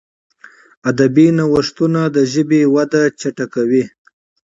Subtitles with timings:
[0.89, 3.83] ادبي نوښتونه د ژبي وده چټکوي.